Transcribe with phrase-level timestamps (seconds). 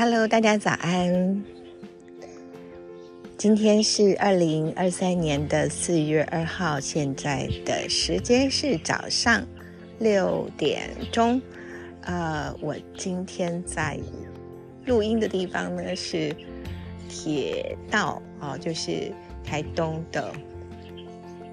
[0.00, 1.44] Hello，大家早安。
[3.36, 9.44] 今天是二零二三年的四月二号，现在的时间是早上
[9.98, 11.42] 六点钟。
[12.02, 13.98] 呃，我今天在
[14.86, 16.32] 录音的地方呢是
[17.08, 19.12] 铁道哦，就是
[19.42, 20.32] 台东的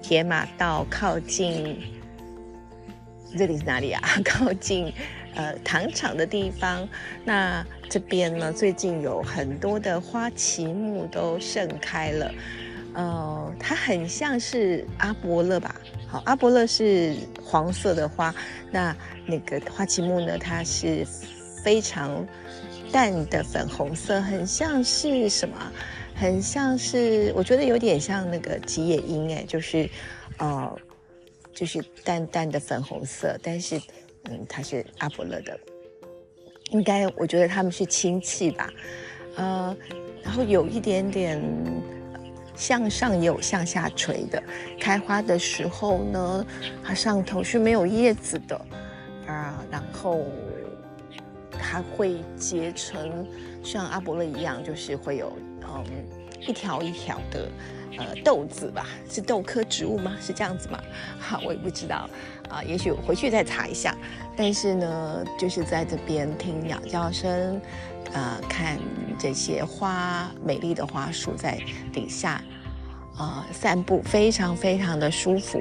[0.00, 1.76] 铁马道，靠近
[3.36, 4.00] 这里是哪里啊？
[4.24, 4.92] 靠近
[5.36, 6.88] 呃糖厂的地方。
[7.24, 12.34] 那这边呢，最近有很多的花旗木都盛开了。
[12.94, 15.76] 呃，它很像是阿伯勒吧？
[16.08, 17.14] 好，阿伯勒是
[17.44, 18.34] 黄色的花，
[18.70, 20.38] 那那个花旗木呢？
[20.38, 21.06] 它是
[21.62, 22.26] 非常
[22.90, 25.54] 淡的粉红色，很像是什么？
[26.14, 29.86] 很像是，我觉得有点像那个吉野樱，哎，就是
[30.38, 30.74] 呃，
[31.52, 33.78] 就是淡淡的粉红色，但是
[34.28, 35.58] 嗯，它是阿伯勒的，
[36.70, 38.70] 应该我觉得他们是亲戚吧？
[39.36, 39.76] 呃，
[40.22, 41.42] 然后有一点点。
[42.58, 44.42] 向上也有向下垂的，
[44.80, 46.46] 开花的时候呢，
[46.82, 48.56] 它上头是没有叶子的
[49.26, 50.24] 啊，然后
[51.52, 53.28] 它会结成
[53.62, 55.30] 像阿伯勒一样，就是会有
[55.68, 55.84] 嗯
[56.40, 57.48] 一条一条的
[57.98, 58.86] 呃豆子吧？
[59.08, 60.16] 是豆科植物吗？
[60.20, 60.78] 是这样子吗？
[61.18, 62.08] 哈，我也不知道
[62.48, 63.96] 啊，也许我回去再查一下。
[64.36, 67.60] 但是呢，就是在这边听鸟叫声。
[68.12, 68.78] 呃，看
[69.18, 71.58] 这些花，美丽的花束在
[71.92, 72.40] 底下，
[73.18, 75.60] 呃，散步非常非常的舒服。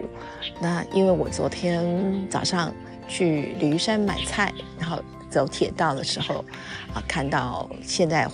[0.62, 2.72] 那因为我昨天早上
[3.08, 6.46] 去鲤鱼山买菜，然后走铁道的时候，
[6.94, 8.28] 啊，看到现在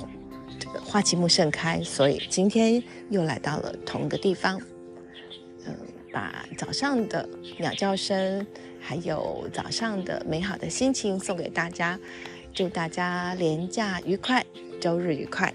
[0.91, 4.59] 花旗木盛开，所以今天又来到了同一个地方，
[5.65, 5.73] 嗯，
[6.11, 8.45] 把早上的鸟叫声，
[8.77, 11.97] 还有早上的美好的心情送给大家。
[12.53, 14.45] 祝大家连假愉快，
[14.81, 15.53] 周日愉快，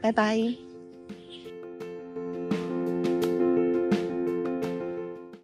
[0.00, 0.65] 拜拜。